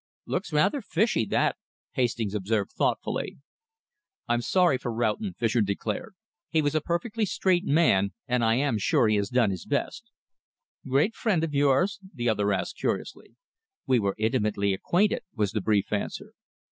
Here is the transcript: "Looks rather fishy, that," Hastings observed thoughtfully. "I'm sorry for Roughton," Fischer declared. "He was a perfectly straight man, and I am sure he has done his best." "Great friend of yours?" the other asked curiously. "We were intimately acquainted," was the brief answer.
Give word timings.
"Looks 0.25 0.51
rather 0.51 0.81
fishy, 0.81 1.25
that," 1.27 1.57
Hastings 1.91 2.33
observed 2.33 2.71
thoughtfully. 2.71 3.37
"I'm 4.27 4.41
sorry 4.41 4.79
for 4.79 4.91
Roughton," 4.91 5.35
Fischer 5.37 5.61
declared. 5.61 6.15
"He 6.49 6.59
was 6.63 6.73
a 6.73 6.81
perfectly 6.81 7.23
straight 7.23 7.65
man, 7.65 8.13
and 8.27 8.43
I 8.43 8.55
am 8.55 8.79
sure 8.79 9.07
he 9.07 9.17
has 9.17 9.29
done 9.29 9.51
his 9.51 9.67
best." 9.67 10.09
"Great 10.89 11.13
friend 11.13 11.43
of 11.43 11.53
yours?" 11.53 11.99
the 12.15 12.27
other 12.27 12.51
asked 12.51 12.77
curiously. 12.79 13.35
"We 13.85 13.99
were 13.99 14.15
intimately 14.17 14.73
acquainted," 14.73 15.21
was 15.35 15.51
the 15.51 15.61
brief 15.61 15.93
answer. 15.93 16.33